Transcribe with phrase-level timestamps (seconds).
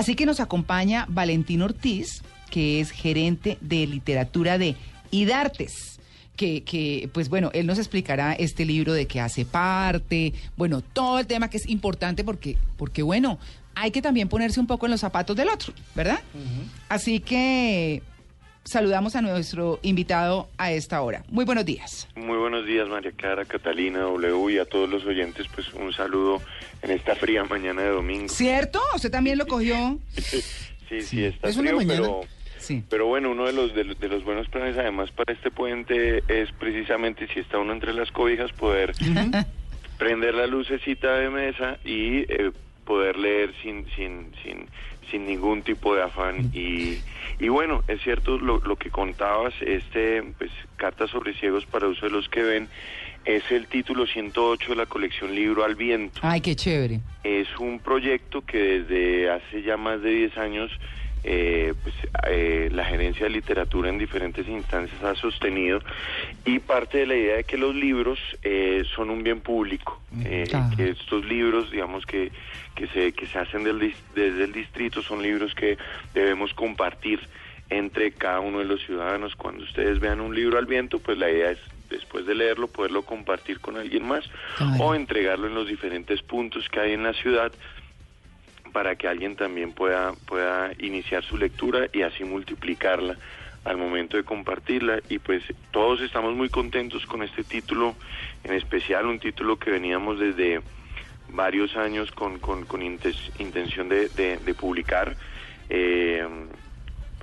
[0.00, 4.74] Así que nos acompaña Valentín Ortiz, que es gerente de literatura de
[5.10, 6.00] IDARTES.
[6.36, 11.18] Que, que, pues bueno, él nos explicará este libro de qué hace parte, bueno, todo
[11.18, 13.38] el tema que es importante porque, porque bueno,
[13.74, 16.20] hay que también ponerse un poco en los zapatos del otro, ¿verdad?
[16.88, 18.02] Así que
[18.64, 21.22] saludamos a nuestro invitado a esta hora.
[21.28, 22.08] Muy buenos días.
[22.14, 26.40] Muy buenos días, María Clara, Catalina, W y a todos los oyentes, pues un saludo
[26.82, 28.28] en esta fría mañana de domingo.
[28.28, 28.80] ¿Cierto?
[28.94, 29.98] ¿Usted también lo cogió?
[30.16, 32.20] sí, sí, está frío, pero...
[32.58, 32.84] Sí.
[32.90, 37.26] Pero bueno, uno de los, de, los buenos planes además para este puente es precisamente
[37.32, 38.92] si está uno entre las cobijas poder
[39.96, 42.52] prender la lucecita de mesa y eh,
[42.90, 44.66] poder leer sin, sin, sin,
[45.12, 46.98] sin ningún tipo de afán y,
[47.38, 52.06] y bueno, es cierto lo, lo que contabas, este pues Cartas sobre ciegos para uso
[52.06, 52.68] de los que ven
[53.24, 56.18] es el título 108 de la colección Libro al Viento.
[56.24, 56.98] Ay, qué chévere.
[57.22, 60.72] Es un proyecto que desde hace ya más de 10 años
[61.22, 61.94] eh, pues,
[62.28, 65.80] eh, la gerencia de literatura en diferentes instancias ha sostenido
[66.44, 70.22] y parte de la idea de que los libros eh, son un bien público, mm,
[70.24, 70.44] eh,
[70.76, 72.32] que estos libros, digamos que,
[72.74, 75.76] que, se, que se hacen del, desde el distrito son libros que
[76.14, 77.20] debemos compartir
[77.68, 79.36] entre cada uno de los ciudadanos.
[79.36, 83.02] Cuando ustedes vean un libro al viento, pues la idea es después de leerlo poderlo
[83.02, 84.24] compartir con alguien más
[84.78, 87.52] o entregarlo en los diferentes puntos que hay en la ciudad
[88.70, 93.16] para que alguien también pueda, pueda iniciar su lectura y así multiplicarla
[93.64, 95.00] al momento de compartirla.
[95.08, 97.94] Y pues todos estamos muy contentos con este título,
[98.44, 100.60] en especial un título que veníamos desde
[101.32, 105.16] varios años con, con, intención de, publicar,
[105.68, 106.26] eh,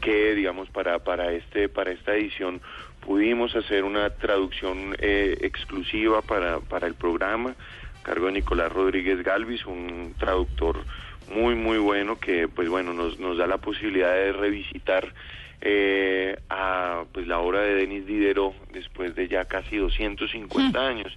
[0.00, 2.60] que digamos para, para, este, para esta edición
[3.00, 7.54] pudimos hacer una traducción eh, exclusiva para, para el programa,
[8.02, 10.84] cargo de Nicolás Rodríguez Galvis, un traductor
[11.32, 15.12] muy muy bueno que pues bueno nos, nos da la posibilidad de revisitar
[15.60, 20.82] eh, a pues la obra de Denis Diderot después de ya casi 250 hmm.
[20.82, 21.16] años.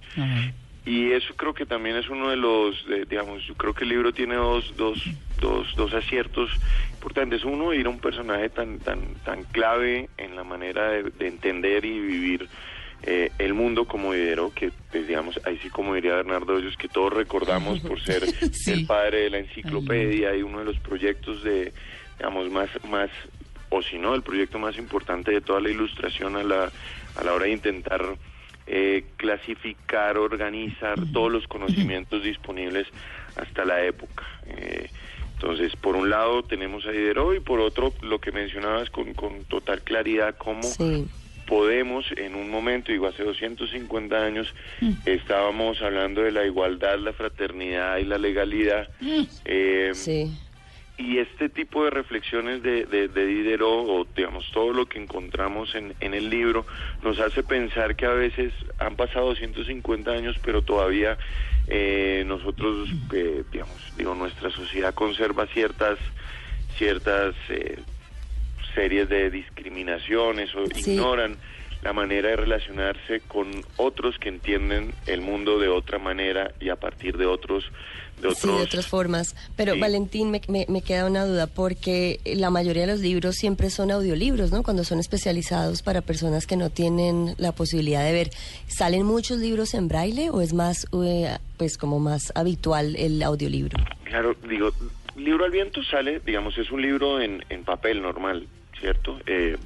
[0.86, 4.12] Y eso creo que también es uno de los digamos yo creo que el libro
[4.12, 5.04] tiene dos dos
[5.40, 6.50] dos dos aciertos
[6.92, 7.44] importantes.
[7.44, 11.84] Uno ir a un personaje tan tan tan clave en la manera de, de entender
[11.84, 12.48] y vivir
[13.02, 16.88] eh, el mundo como Diderot, que pues, digamos, ahí sí como diría Bernardo Hoyos, que
[16.88, 18.24] todos recordamos por ser
[18.66, 21.72] el padre de la enciclopedia y uno de los proyectos de,
[22.18, 23.10] digamos, más, más,
[23.70, 26.72] o si no, el proyecto más importante de toda la ilustración a la,
[27.16, 28.02] a la hora de intentar
[28.66, 32.86] eh, clasificar, organizar todos los conocimientos disponibles
[33.36, 34.24] hasta la época.
[34.46, 34.90] Eh,
[35.34, 39.44] entonces, por un lado tenemos a Diderot y por otro, lo que mencionabas con, con
[39.44, 40.60] total claridad, cómo
[41.48, 44.92] podemos en un momento, digo hace 250 años, mm.
[45.06, 48.88] estábamos hablando de la igualdad, la fraternidad y la legalidad.
[49.00, 49.22] Mm.
[49.46, 50.30] Eh, sí.
[50.98, 55.94] Y este tipo de reflexiones de, de, Diderot, o digamos todo lo que encontramos en,
[56.00, 56.66] en el libro,
[57.04, 61.16] nos hace pensar que a veces han pasado 250 años, pero todavía
[61.68, 65.98] eh, nosotros, eh, digamos, digo, nuestra sociedad conserva ciertas,
[66.76, 67.36] ciertas
[68.74, 71.36] series de discriminaciones o ignoran
[71.82, 76.76] la manera de relacionarse con otros que entienden el mundo de otra manera y a
[76.76, 77.64] partir de otros
[78.20, 79.36] de Sí, de otras formas.
[79.56, 83.92] Pero Valentín, me, me, queda una duda, porque la mayoría de los libros siempre son
[83.92, 84.64] audiolibros, ¿no?
[84.64, 88.30] Cuando son especializados para personas que no tienen la posibilidad de ver.
[88.66, 93.78] ¿Salen muchos libros en braille o es más, eh, pues como más habitual el audiolibro?
[94.02, 94.72] Claro, digo,
[95.18, 98.46] Libro al Viento sale, digamos, es un libro en, en papel normal,
[98.78, 99.18] ¿cierto?
[99.26, 99.56] Eh,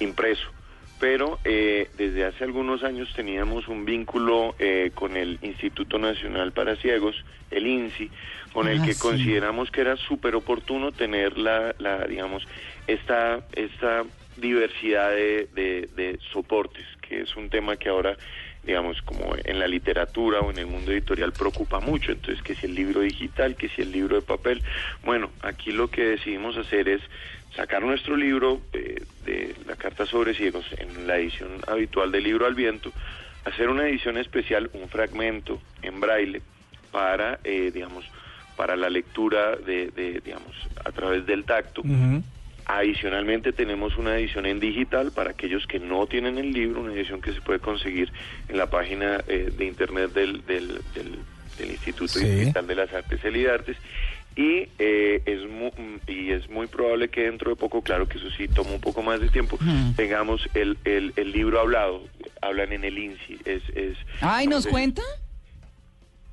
[0.00, 0.48] impreso.
[0.98, 6.74] Pero eh, desde hace algunos años teníamos un vínculo eh, con el Instituto Nacional para
[6.76, 8.10] Ciegos, el INSI,
[8.52, 12.44] con el ah, que consideramos que era súper oportuno tener la, la, digamos,
[12.88, 14.04] esta, esta
[14.36, 18.16] diversidad de, de, de soportes, que es un tema que ahora
[18.68, 22.12] digamos, como en la literatura o en el mundo editorial preocupa mucho.
[22.12, 24.62] Entonces, que si el libro digital, que si el libro de papel.
[25.02, 27.00] Bueno, aquí lo que decidimos hacer es
[27.56, 32.44] sacar nuestro libro eh, de la Carta sobre Ciegos en la edición habitual del libro
[32.44, 32.92] al viento,
[33.46, 36.42] hacer una edición especial, un fragmento en braille
[36.92, 38.04] para, eh, digamos,
[38.54, 40.54] para la lectura de, digamos,
[40.84, 41.80] a través del tacto.
[42.68, 47.22] Adicionalmente tenemos una edición en digital para aquellos que no tienen el libro, una edición
[47.22, 48.12] que se puede conseguir
[48.48, 51.18] en la página eh, de internet del, del, del,
[51.58, 53.76] Instituto Digital de las Artes Elidartes
[54.36, 55.72] y eh, es muy,
[56.06, 59.02] y es muy probable que dentro de poco, claro que eso sí toma un poco
[59.02, 59.58] más de tiempo,
[59.96, 62.04] tengamos el, el, el, libro hablado,
[62.40, 63.38] hablan en el INSI.
[63.44, 65.02] Es, es, Ay, ¿nos cuenta?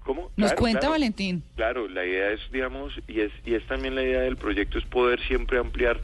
[0.06, 0.32] ¿Cómo?
[0.38, 0.92] Nos Claro, cuenta claro.
[0.94, 1.44] Valentín.
[1.56, 4.86] Claro, la idea es, digamos, y es, y es también la idea del proyecto, es
[4.86, 6.00] poder siempre ampliar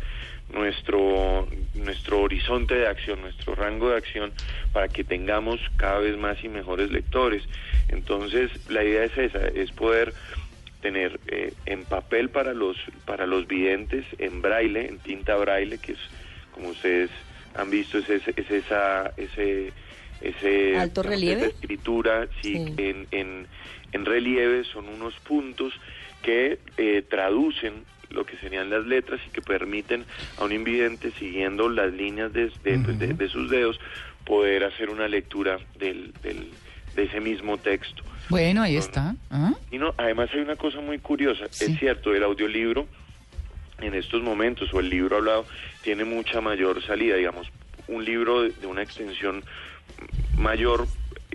[0.52, 4.32] nuestro, nuestro horizonte de acción, nuestro rango de acción,
[4.74, 7.44] para que tengamos cada vez más y mejores lectores.
[7.90, 10.14] Entonces, la idea es esa, es poder
[10.82, 12.76] tener eh, en papel para los,
[13.06, 16.00] para los videntes, en braille, en tinta braille, que es,
[16.56, 17.12] como ustedes
[17.56, 19.14] han visto, es, ese- es esa...
[19.16, 19.72] Ese,
[20.22, 21.42] ese ¿Alto relieve?
[21.42, 22.74] esa escritura sí, Sí.
[22.78, 23.48] En, en,
[23.92, 25.74] en relieve son unos puntos
[26.22, 27.74] que eh, traducen
[28.10, 30.06] lo que serían las letras y que permiten
[30.38, 33.80] a un invidente siguiendo las líneas de, de, pues, de- de sus dedos
[34.26, 36.50] poder hacer una lectura del, del-
[36.96, 38.04] de ese mismo texto.
[38.30, 39.16] Bueno, ahí está.
[39.30, 39.54] ¿Ah?
[39.72, 41.72] Y no, además hay una cosa muy curiosa, Sí.
[41.72, 42.86] es cierto, el audiolibro
[43.80, 45.46] en estos momentos o el libro hablado
[45.82, 47.48] tiene mucha mayor salida, digamos,
[47.88, 49.44] un libro de, una extensión
[50.38, 50.88] mayor,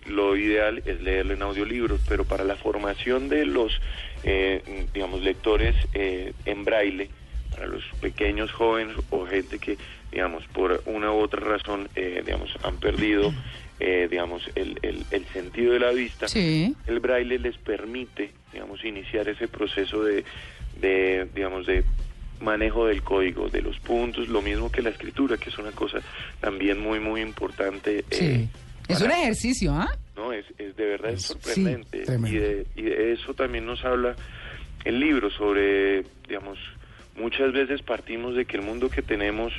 [0.06, 3.80] lo ideal es leerlo en audiolibro, pero para la formación de los,
[4.24, 7.08] eh, digamos, lectores eh, en braille,
[7.50, 9.78] para los pequeños jóvenes o gente que,
[10.12, 13.32] digamos, por una u otra razón, eh, digamos, han perdido,
[13.80, 16.74] eh, digamos, el, el, el sentido de la vista, Sí.
[16.86, 20.24] el braille les permite, digamos, iniciar ese proceso de,
[20.80, 21.82] de, digamos, de
[22.40, 25.98] manejo del código, de los puntos, lo mismo que la escritura, que es una cosa
[26.40, 28.04] también muy, muy importante.
[28.10, 28.24] Sí.
[28.24, 28.48] eh,
[28.88, 29.88] es un ejercicio, ¿ah?
[30.16, 32.04] no, es, es de verdad es sí, sorprendente.
[32.26, 34.14] y, de, y de eso también nos habla
[34.84, 36.58] el libro sobre, digamos,
[37.16, 39.52] muchas veces partimos de que el mundo que tenemos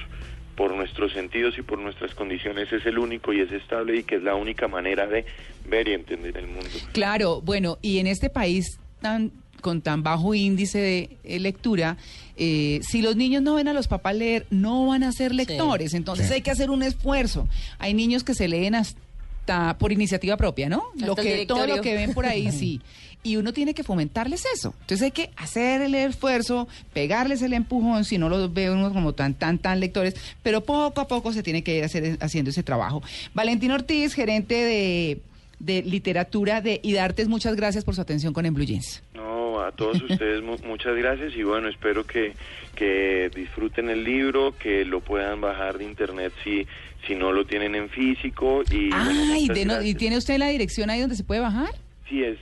[0.56, 4.16] por nuestros sentidos y por nuestras condiciones es el único y es estable y que
[4.16, 5.26] es la única manera de
[5.68, 6.70] ver y entender el mundo.
[6.94, 9.32] Claro, bueno, y en este país tan
[9.68, 11.98] con tan bajo índice de eh, lectura,
[12.38, 15.94] eh, si los niños no ven a los papás leer, no van a ser lectores.
[15.94, 16.36] Entonces Sí.
[16.36, 17.50] hay que hacer un esfuerzo.
[17.80, 20.84] Hay niños que se leen hasta por iniciativa propia, ¿no?
[20.96, 22.80] Hasta Lo que todo lo que ven por ahí, sí.
[23.24, 24.74] Y uno tiene que fomentarles eso.
[24.82, 29.12] Entonces hay que hacer el esfuerzo, pegarles el empujón, si no los ve uno como
[29.14, 32.64] tan, tan, tan lectores, pero poco a poco se tiene que ir hacer, haciendo ese
[32.64, 33.04] trabajo.
[33.34, 35.20] Valentín Ortiz, gerente de,
[35.60, 39.02] de literatura de Idartes, muchas gracias por su atención con En Blue Jeans.
[39.14, 42.34] No, a todos ustedes mu- muchas gracias y bueno, espero que,
[42.76, 46.66] que disfruten el libro, que lo puedan bajar de internet si,
[47.08, 48.64] si no lo tienen en físico.
[48.72, 51.42] Y, bueno, Ay, muchas de no- ¿y tiene usted la dirección ahí donde se puede
[51.42, 51.70] bajar?
[52.10, 52.38] Sí, es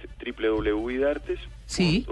[1.66, 2.06] Sí.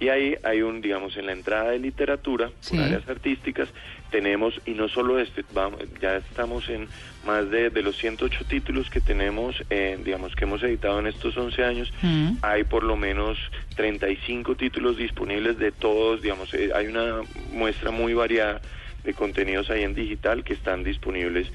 [0.00, 2.76] Y ahí hay un, digamos, en la entrada de literatura, Sí.
[2.76, 3.68] por áreas artísticas,
[4.10, 6.88] tenemos, y no solo este, vamos, ya estamos en
[7.26, 11.36] más de, de los 108 títulos que tenemos, eh, digamos, que hemos editado en estos
[11.36, 12.36] 11 años, Mm.
[12.42, 13.36] hay por lo menos
[13.76, 17.20] 35 títulos disponibles de todos, digamos, eh, hay una
[17.52, 18.60] muestra muy variada
[19.04, 21.48] de contenidos ahí en digital que están disponibles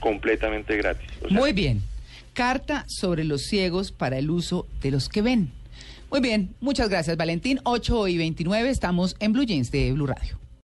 [0.00, 1.08] completamente gratis.
[1.22, 1.80] O sea, Muy bien.
[2.34, 5.52] Carta sobre los ciegos para el uso de los que ven.
[6.14, 7.58] Muy bien, muchas gracias Valentín.
[7.64, 10.43] 8 y 29 estamos en Blue Jeans de Blue Radio.